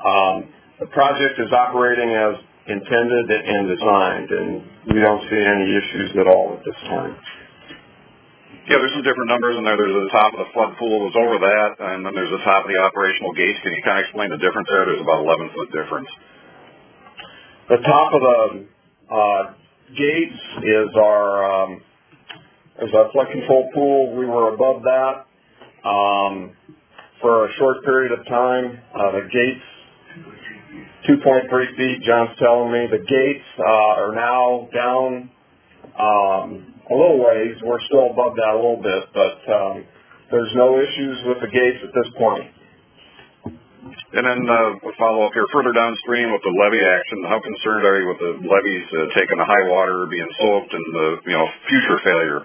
[0.00, 0.36] Um,
[0.80, 4.48] the project is operating as intended and designed, and
[4.88, 7.12] we don't see any issues at all at this time.
[8.70, 9.74] Yeah, there's some different numbers in there.
[9.74, 12.62] There's the top of the flood pool was over that, and then there's the top
[12.62, 13.58] of the operational gates.
[13.58, 14.86] Can you kind of explain the difference there?
[14.86, 16.06] There's about 11 foot difference.
[17.68, 18.40] The top of the
[19.10, 19.42] uh,
[19.98, 21.82] gates is our um,
[22.86, 24.14] is our flood control pool.
[24.14, 25.26] We were above that
[25.82, 26.54] um,
[27.20, 28.78] for a short period of time.
[28.94, 29.66] Uh, the gates,
[31.10, 32.02] 2.3 feet.
[32.06, 35.30] John's telling me the gates uh, are now down
[35.98, 37.56] um, a little ways.
[37.64, 39.84] We're still above that a little bit, but um,
[40.30, 42.52] there's no issues with the gates at this point.
[44.12, 47.84] And then uh, a follow up here, further downstream with the levee action, how concerned
[47.84, 51.32] are you with the levees uh, taking the high water, being soaked, and the you
[51.32, 52.40] know future failure?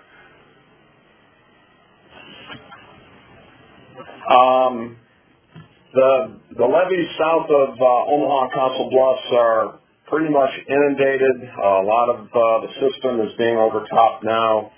[4.28, 4.98] Um,
[5.94, 11.50] the the levees south of uh, Omaha Council Bluffs are pretty much inundated.
[11.58, 14.72] Uh, a lot of uh, the system is being overtopped now.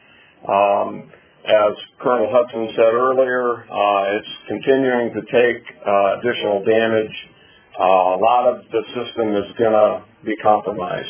[0.47, 1.11] Um,
[1.45, 7.15] as Colonel Hudson said earlier, uh, it's continuing to take uh, additional damage.
[7.79, 11.07] Uh, a lot of the system is going to be compromised.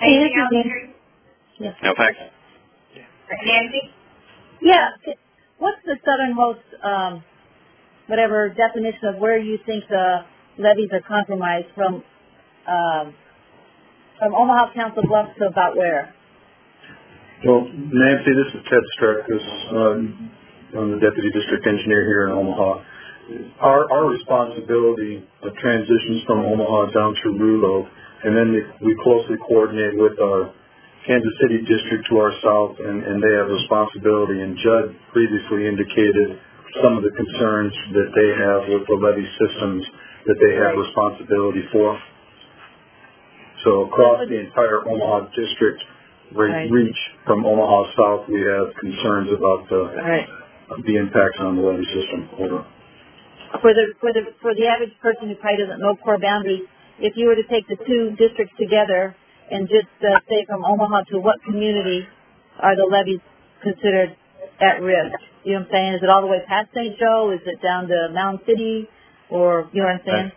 [0.00, 0.92] Anything else?
[1.58, 1.74] Yes.
[1.82, 2.18] No, thanks.
[3.44, 3.97] Nancy?
[4.60, 4.90] Yeah.
[5.58, 7.24] What's the southernmost, um,
[8.06, 10.24] whatever definition of where you think the
[10.58, 12.02] levees are compromised from,
[12.66, 13.14] um,
[14.18, 16.14] from Omaha Council Bluffs to about where?
[17.46, 19.46] Well, Nancy, this is Ted Streckus.
[19.70, 20.30] Um,
[20.76, 22.82] I'm the deputy district engineer here in Omaha.
[23.60, 25.22] Our, our responsibility
[25.60, 27.86] transitions from Omaha down to Rulo,
[28.24, 30.52] and then we closely coordinate with our
[31.08, 34.44] Kansas City district to our south, and, and they have responsibility.
[34.44, 36.36] And Jud previously indicated
[36.84, 39.88] some of the concerns that they have with the levee systems
[40.28, 41.96] that they have responsibility for.
[43.64, 45.80] So across the entire Omaha district
[46.36, 46.70] re- Right.
[46.70, 50.28] reach from Omaha south, we have concerns about the Right.
[50.84, 52.28] the impacts on the levee system.
[52.36, 52.64] Over.
[53.64, 56.68] For the, for the, for the average person who probably doesn't know Corps boundaries,
[57.00, 59.16] if you were to take the two districts together
[59.50, 62.06] and just uh, say from Omaha to what community
[62.60, 63.20] are the levees
[63.62, 64.16] considered
[64.60, 65.16] at risk?
[65.44, 65.92] You know what I'm saying?
[65.94, 66.98] Is it all the way past St.
[66.98, 67.32] Joe?
[67.32, 68.88] Is it down to Mound City?
[69.30, 70.32] Or, you know what I'm saying?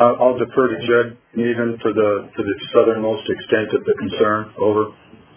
[0.00, 4.50] I'll, I'll defer to Jud Kneuvean for the for the southernmost extent of the concern.
[4.58, 4.90] Over.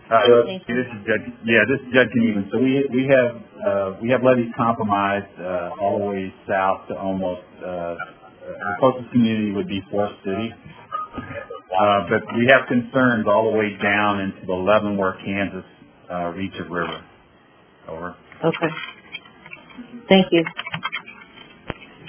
[0.10, 0.46] Uh, Judd?
[0.66, 2.48] this is Judge, yeah, this is Judge Kneuvean.
[2.50, 6.96] So we, we have, uh, we have levees compromised, uh, all the way south to
[6.96, 8.00] almost, uh,
[8.40, 10.56] the closest community would be Forest City.
[11.18, 15.66] Uh, but we have concerns all the way down into the Leavenworth, Kansas,
[16.12, 17.04] uh, reach of river.
[17.88, 18.16] Over.
[18.44, 18.74] Okay.
[20.10, 20.44] Thank you.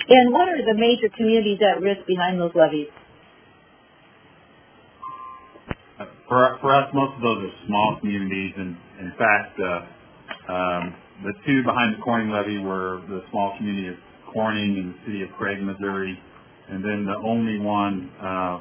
[0.09, 2.89] And what are the major communities at risk behind those levees?
[6.29, 10.95] For, for us, most of those are small communities, and in fact, uh, um,
[11.25, 13.97] the two behind the Corning levee were the small community of
[14.33, 16.19] Corning and the city of Craig, Missouri,
[16.71, 18.61] and then the only one uh,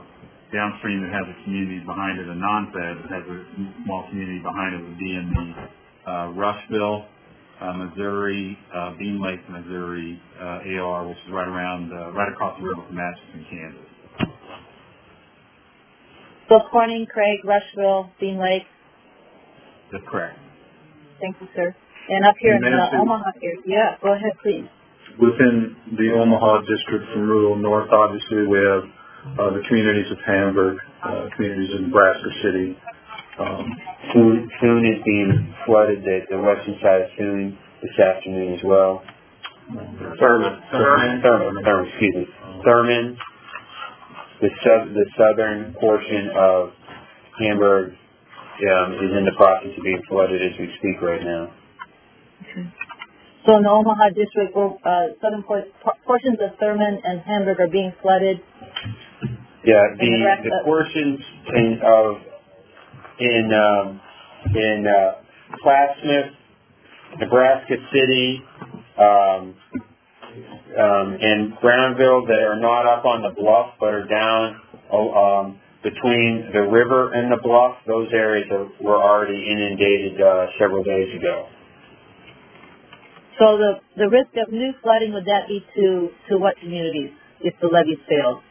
[0.54, 3.38] downstream that has a community behind it, a non-fed that has a
[3.84, 5.48] small community behind it, would be in the
[6.08, 7.06] uh, Rushville,
[7.60, 12.58] uh, Missouri, uh, Bean Lake, Missouri, uh, AR, which is right around, uh, right across
[12.60, 13.88] the river from Atchison, Kansas.
[16.48, 18.64] So Corning, Craig, Rushville, Bean Lake.
[19.92, 20.40] That's correct.
[21.20, 21.76] Thank you, sir.
[22.10, 23.60] And up here in the Omaha area.
[23.66, 24.64] Yeah, go ahead, please.
[25.20, 28.88] Within the Omaha district from Rulo north, obviously, we have
[29.36, 32.78] uh, the communities of Hamburg, uh, communities in Nebraska City.
[33.40, 33.66] Um,
[34.14, 39.04] Thune, Thune is being flooded, the, the western side of Thune this afternoon as well.
[40.20, 40.64] Thurman.
[40.72, 42.26] Thurman, Thurman, Thurman, excuse me.
[42.64, 43.18] Thurman,
[44.42, 46.72] the sou- the southern portion of
[47.38, 51.54] Hamburg, um, is in the process of being flooded as we speak right now.
[52.42, 52.66] Okay.
[53.46, 57.70] So in the Omaha district, uh, southern por- por- portions of Thurman and Hamburg are
[57.70, 58.42] being flooded.
[59.68, 61.20] Yeah, the, the the portions
[61.52, 62.16] in, of,
[63.20, 64.00] in, um,
[64.56, 66.32] in, uh, Plattsmouth,
[67.20, 68.42] Nebraska City,
[68.98, 69.56] um,
[70.80, 75.60] um, and Brownville that are not up on the bluff but are down, oh, um,
[75.84, 81.14] between the river and the bluff, those areas are, were already inundated, uh, several days
[81.14, 81.50] ago.
[83.38, 87.12] So the, the risk of new flooding, would that be to, to what communities
[87.42, 88.42] if the levees fail?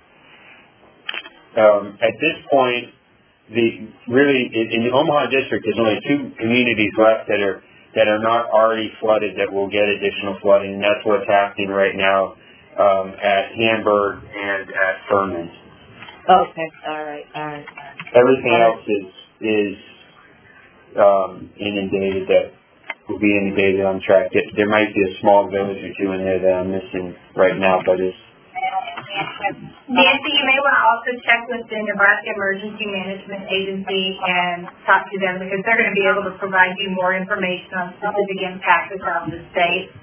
[1.57, 2.93] Um, at this point,
[3.51, 7.63] the really in, in the Omaha district, there's only two communities left that are
[7.95, 10.75] that are not already flooded that will get additional flooding.
[10.75, 12.37] And that's what's happening right now
[12.77, 15.49] um, at Hamburg and at Thurman.
[16.29, 17.67] Okay, all right, all right.
[18.13, 19.07] Everything else is,
[19.41, 19.77] is,
[20.99, 22.53] um, inundated that
[23.09, 24.29] will be inundated on track.
[24.33, 27.57] There- There might be a small village or two in there that I'm missing right
[27.57, 28.17] now, but it's,
[29.07, 35.07] Nancy, you may want to also check with the Nebraska Emergency Management Agency and talk
[35.07, 38.39] to them because they're going to be able to provide you more information on specific
[38.43, 39.95] impacts around the state.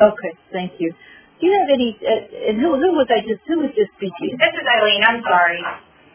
[0.00, 0.90] Okay, thank you.
[1.38, 4.34] Do you have any, uh, and who, who was I just, who was just speaking?
[4.40, 5.60] This is Eileen, I'm sorry.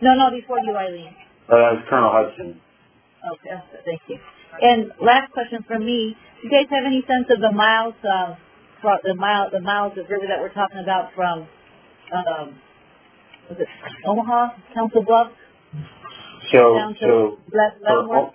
[0.01, 1.13] No, no, before you, Eileen.
[1.45, 2.57] uh, that was Colonel Hudson.
[3.21, 3.53] Okay,
[3.85, 4.17] thank you.
[4.63, 7.93] And last question from me, do you guys have any sense of the miles,
[8.81, 11.47] for the mile, the miles of river that we're talking about from,
[12.13, 12.55] um,
[13.49, 13.67] was it
[14.05, 15.33] Omaha, Council Bluffs,
[16.51, 18.33] So, down to so Le- for, O-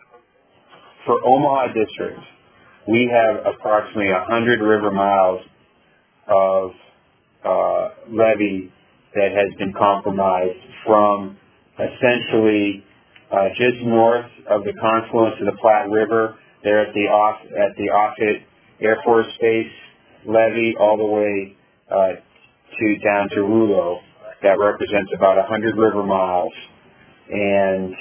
[1.06, 2.18] for Omaha District,
[2.88, 5.40] we have approximately hundred river miles
[6.28, 6.70] of,
[7.44, 8.72] uh, levee
[9.14, 11.36] that has been compromised from
[11.78, 12.84] essentially,
[13.30, 17.76] uh, just north of the confluence of the Platte River, there at the off, at
[17.76, 18.42] the Offutt
[18.80, 19.72] Air Force Base
[20.26, 21.56] levee all the way,
[21.90, 22.20] uh,
[22.78, 24.00] to, down to Rulo.
[24.42, 26.52] That represents about hundred river miles.
[27.30, 27.94] And,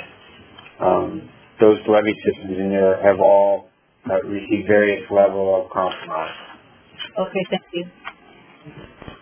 [0.80, 1.30] um,
[1.62, 3.70] those levee systems in there have all
[4.10, 6.36] uh, received various level of compromise.
[7.18, 7.86] Okay, thank you.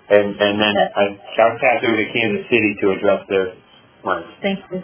[0.10, 1.04] And, and then I,
[1.40, 3.54] I'll pass over to Kansas City to address their
[4.02, 4.26] plans.
[4.42, 4.82] Thank you.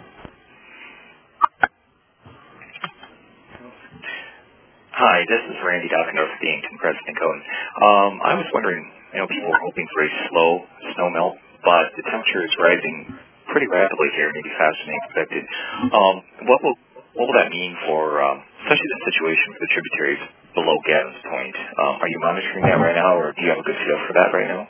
[4.92, 7.38] Hi, this is Randy Dockendorf with the Yankton Press & Dakotan.
[7.86, 8.82] Um, I was wondering,
[9.12, 10.50] you know, people were hoping for a slow
[10.94, 15.44] snow melt, but the temperature is rising pretty rapidly here, maybe faster than expected.
[15.92, 16.14] Um,
[16.48, 16.76] what will
[17.16, 20.22] what will that mean for, um, especially the situation for the tributaries
[20.54, 21.56] below Gavin's Point?
[21.56, 24.12] Um, are you monitoring that right now, or do you have a good feel for
[24.14, 24.62] that right now?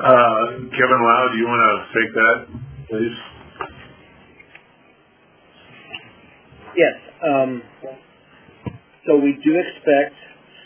[0.00, 2.36] Uh, Kevin Low, do you want to take that,
[2.88, 3.18] please?
[6.78, 6.96] Yes,
[7.26, 7.62] um,
[9.04, 10.14] so we do expect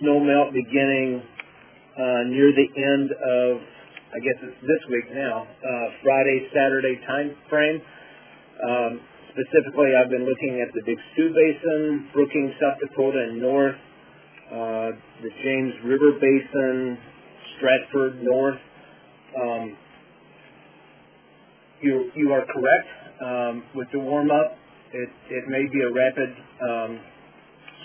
[0.05, 1.22] snow melt beginning,
[1.96, 3.50] uh, near the end of,
[4.12, 7.80] I guess it's this week now, uh, Friday, Saturday time frame.
[8.68, 9.00] Um,
[9.32, 13.76] specifically, I've been looking at the Big Sioux Basin, Brookings, South Dakota, and North,
[14.52, 14.90] uh,
[15.24, 16.98] the James River Basin,
[17.57, 18.61] Stratford, North.
[19.40, 19.76] Um,
[21.80, 22.88] you, you are correct.
[23.24, 24.59] Um, with the warm up,
[24.92, 26.30] it, it may be a rapid
[26.61, 27.00] um,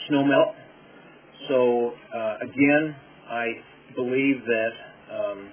[0.07, 0.55] snow melt.
[1.47, 2.95] So uh, again,
[3.29, 3.45] I
[3.95, 4.73] believe that
[5.13, 5.49] um,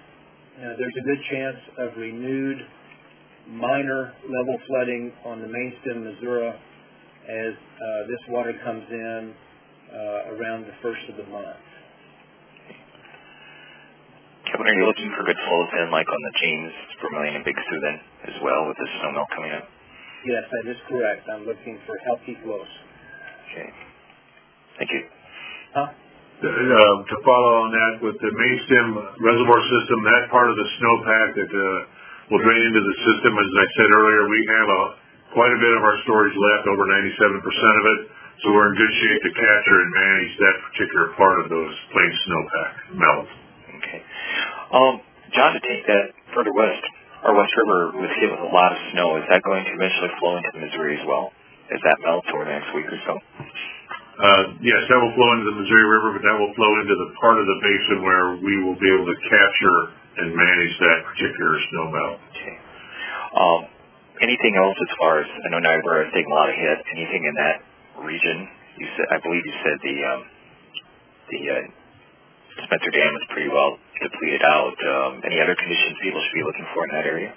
[0.58, 2.58] you know, there's a good chance of renewed
[3.48, 6.50] minor level flooding on the main stem Missouri
[7.28, 9.34] as uh, this water comes in
[9.92, 11.58] uh, around the first of the month.
[14.46, 16.72] Kevin, are you looking for good flows in, like on the James,
[17.02, 17.98] Vermillion, and Big Sioux then,
[18.30, 19.66] as well, with the snow melt coming up?
[20.24, 21.26] Yes, that is correct.
[21.28, 22.70] I'm looking for healthy flows.
[23.50, 23.68] Okay.
[24.78, 25.02] Thank you.
[25.76, 25.92] Huh?
[25.92, 30.68] Uh, to follow on that, with the main stem reservoir system, that part of the
[30.80, 34.82] snowpack that, uh, will drain into the system, as I said earlier, we have a,
[35.36, 38.00] quite a bit of our storage left, over ninety-seven percent of it,
[38.40, 42.12] so we're in good shape to capture and manage that particular part of those plain
[42.24, 43.28] snowpack melt.
[43.76, 44.00] Okay.
[44.72, 44.94] Um,
[45.36, 46.84] John, to take that further west,
[47.24, 49.20] our West River was hit with a lot of snow.
[49.20, 51.36] Is that going to eventually flow into Missouri as well?
[51.68, 53.14] As that melts over the next week or so?
[54.16, 57.08] Uh, yes, that will flow into the Missouri River, but that will flow into the
[57.20, 59.80] part of the basin where we will be able to capture
[60.24, 62.18] and manage that particular snow melt.
[62.32, 62.56] Okay.
[63.36, 63.60] Um,
[64.24, 66.78] anything else as far as, I know Niobrara is taking a lot of hit.
[66.96, 67.56] Anything in that
[68.00, 68.48] region?
[68.80, 70.20] You said, I believe you said the, um,
[71.28, 71.64] the, uh,
[72.64, 74.76] Spencer Dam is pretty well depleted out.
[74.80, 77.36] Um, any other conditions people should be looking for in that area?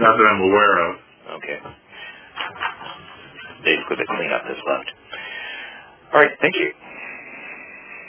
[0.00, 0.92] Not that I'm aware of.
[1.44, 1.58] Okay.
[3.64, 4.88] Basically the cleanup that's left.
[6.14, 6.72] All right, thank you.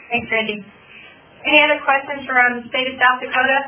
[0.10, 0.64] Thanks, Randy.
[1.46, 3.60] Any other questions from the state of South Dakota?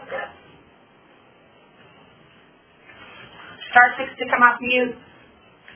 [3.71, 4.95] Star six to come off mute.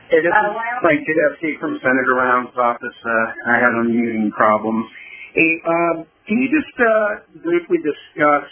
[0.09, 2.97] Hey, this Uh, is Frank Tedeschi from Senator Rounds' office.
[3.05, 4.85] Uh, I had unmuting problems.
[5.33, 8.47] Hey, um, can you just uh, briefly discuss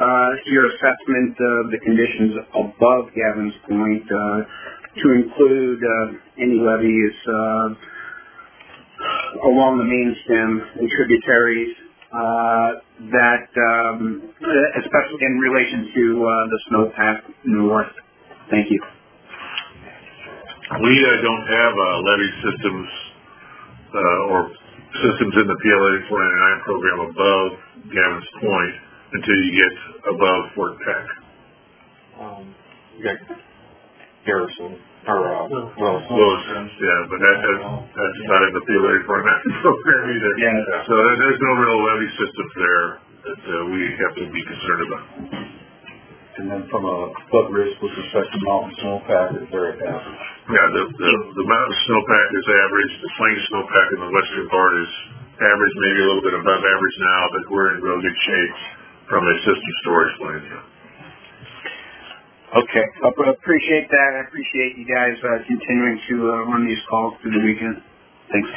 [0.00, 4.40] uh, your assessment of the conditions above Gavin's Point uh,
[5.02, 6.06] to include uh,
[6.40, 7.68] any levees uh,
[9.48, 11.76] along the main stem and tributaries
[12.12, 12.68] uh,
[13.12, 14.22] that, um,
[14.80, 17.92] especially in relation to uh, the snowpack north?
[18.50, 18.80] Thank you.
[20.82, 22.88] We uh, don't have uh, levee systems
[23.94, 24.50] uh, or
[25.04, 27.48] systems in the PL 84-99 program above
[27.92, 28.74] Gavin's Point
[29.12, 29.74] until you get
[30.10, 31.06] above Fort Peck.
[32.20, 32.54] um,
[32.98, 33.45] you got
[34.26, 34.74] Garrison,
[35.06, 36.10] or, uh, Wilson.
[36.10, 37.58] Wilson, yeah, but that, that,
[37.94, 40.32] that's not in the PLA format program either.
[40.42, 40.82] Yeah.
[40.90, 42.86] So there's no real levee systems there
[43.22, 45.04] that, uh, we have to be concerned about.
[46.36, 46.96] And then from a
[47.32, 50.20] flood risk with respect to mountain snowpack, it's very average.
[50.52, 54.72] Yeah, the, the, the mountain snowpack is average, the plain snowpack in the western part
[54.84, 54.90] is
[55.40, 58.56] average, maybe a little bit above average now, but we're in real good shape
[59.08, 60.60] from a system storage point of view.
[62.54, 64.10] Okay, I I appreciate that.
[64.16, 67.82] I appreciate you guys uh, continuing to uh, run these calls through the weekend.
[68.30, 68.50] Thanks.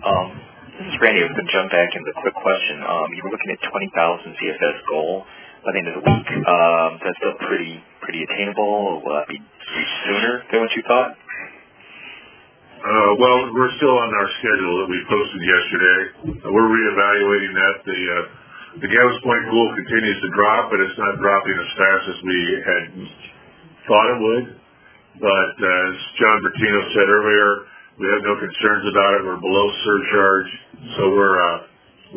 [0.00, 0.28] Um,
[0.80, 1.20] this is Randy.
[1.20, 2.80] I was going to jump back into a quick question.
[2.80, 5.28] Um, you were looking at 20,000 CFS goal
[5.68, 6.28] by the end of the week.
[6.48, 8.72] Um, is that still pretty pretty attainable?
[8.72, 9.36] Or will that be
[10.08, 11.12] sooner than what you thought?
[12.80, 16.00] Uh, well, we're still on our schedule that we posted yesterday.
[16.40, 17.74] Uh, We're reevaluating that.
[17.84, 18.43] The, uh,
[18.80, 22.38] the Gavins Point pool continues to drop, but it's not dropping as fast as we
[22.66, 22.84] had
[23.86, 24.46] thought it would.
[25.22, 27.48] But, uh, as John Bertino said earlier,
[28.02, 29.20] we have no concerns about it.
[29.30, 30.50] We're below surcharge,
[30.98, 31.58] so we're, uh,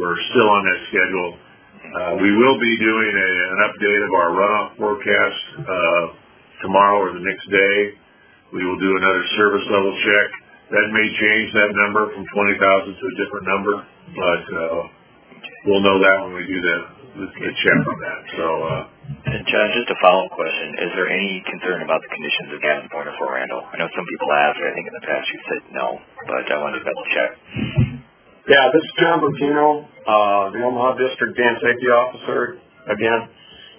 [0.01, 1.29] we're still on that schedule.
[1.77, 6.05] Uh, we will be doing a, an update of our runoff forecast, uh,
[6.65, 7.77] tomorrow or the next day.
[8.57, 10.27] We will do another service level check.
[10.73, 13.75] That may change that number from twenty thousand to a different number,
[14.17, 14.96] but, uh,
[15.65, 16.77] we'll know that when we do the,
[17.17, 18.19] the the check on that.
[18.37, 18.81] So, uh,
[19.33, 20.67] And John, just a follow-up question.
[20.83, 23.63] Is there any concern about the conditions of Gavin Point or Fort Randall?
[23.67, 24.59] I know some people asked.
[24.59, 25.87] And I think in the past you said no,
[26.27, 27.31] but I wanted to double check.
[28.47, 33.21] Yeah, this is John Bertino, uh, the Omaha District Dam Safety Officer again.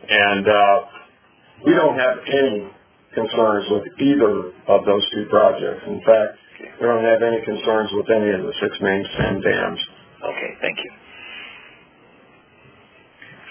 [0.09, 0.77] And, uh,
[1.65, 2.69] we don't have any
[3.15, 5.83] concerns with either of those two projects.
[5.89, 6.39] In fact,
[6.81, 9.81] we don't have any concerns with any of the six main stem dams.
[10.23, 10.91] Okay, thank you.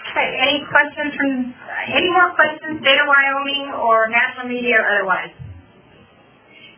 [0.08, 1.52] Okay, any questions from,
[1.92, 5.32] any more questions, State of Wyoming or national media or otherwise?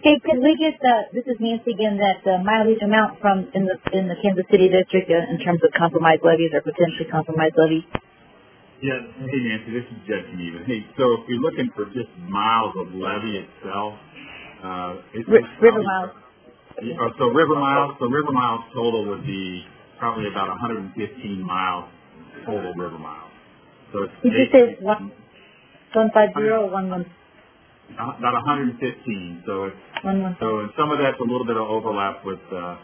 [0.03, 3.68] Hey, could we get, uh, this is Nancy again, that uh, mileage amount from, in
[3.68, 7.55] the, in the Kansas City district uh, in terms of compromised levees or potentially compromised
[7.61, 7.85] levees?
[8.81, 10.64] Yeah, hey Nancy, this is Jud Kneuvean.
[10.64, 13.93] Hey, so if you're looking for just miles of levee itself,
[14.64, 16.11] uh, it's Ri- it's River probably- miles.
[16.81, 19.62] Yeah, uh, so river miles, so river miles total would be
[20.01, 20.97] probably about 115
[21.45, 21.93] miles
[22.47, 23.31] total river miles.
[23.93, 25.12] So it's Did you say one,
[25.95, 27.07] one five zero or one one,
[27.99, 29.43] uh, about 115.
[29.47, 30.37] So it's one one?
[30.41, 32.76] so and some of that's a little bit of overlap with uh,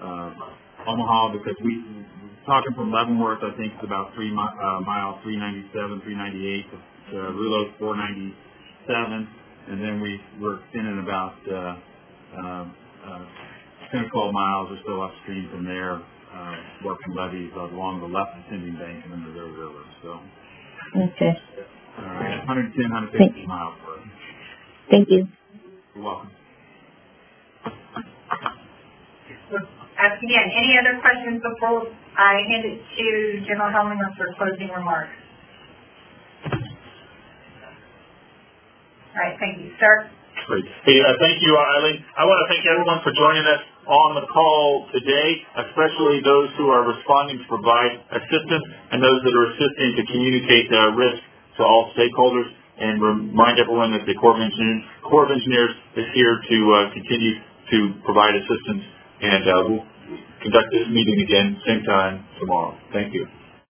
[0.00, 2.04] uh, Omaha because we
[2.46, 6.76] talking from Leavenworth, I think it's about three mi- uh, miles, 397, 398 to,
[7.12, 9.28] to Rulo's 497,
[9.72, 11.56] and then we we're extending about uh,
[12.36, 12.64] uh,
[13.08, 13.24] uh,
[13.92, 16.00] 10 or 12 miles or so upstream from there,
[16.34, 16.54] uh,
[16.84, 19.82] working levees along the left descending bank of the Missouri River.
[20.02, 20.18] So,
[20.94, 21.32] Okay,
[21.98, 24.06] all right, 110, 150 miles for us.
[24.90, 25.26] thank you.
[25.94, 26.30] You're welcome.
[29.94, 31.86] Ask again, any other questions before
[32.18, 33.06] I hand it to
[33.46, 35.14] General Helmlinger for closing remarks?
[39.14, 39.70] All right, thank you.
[39.78, 40.10] Sir?
[40.50, 40.66] Great.
[40.84, 42.02] Hey, uh, thank you, Eileen.
[42.18, 45.28] I want to thank everyone for joining us on the call today,
[45.68, 50.68] especially those who are responding to provide assistance and those that are assisting to communicate
[50.72, 51.20] uh, risk
[51.56, 52.48] to all stakeholders
[52.80, 56.78] and remind everyone that the Corps of Engineers, Corps of Engineers is here to uh,
[56.90, 57.34] continue
[57.70, 58.82] to provide assistance
[59.22, 59.84] and uh, we'll
[60.42, 62.76] conduct this meeting again same time tomorrow.
[62.92, 63.43] Thank you.